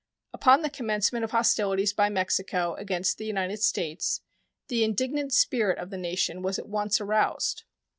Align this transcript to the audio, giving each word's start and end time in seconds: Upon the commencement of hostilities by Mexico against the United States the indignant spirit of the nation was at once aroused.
Upon 0.33 0.63
the 0.63 0.71
commencement 0.71 1.23
of 1.23 1.29
hostilities 1.29 1.93
by 1.93 2.09
Mexico 2.09 2.73
against 2.73 3.19
the 3.19 3.25
United 3.27 3.61
States 3.61 4.21
the 4.67 4.83
indignant 4.83 5.31
spirit 5.31 5.77
of 5.77 5.91
the 5.91 5.95
nation 5.99 6.41
was 6.41 6.57
at 6.57 6.67
once 6.67 6.99
aroused. 6.99 7.65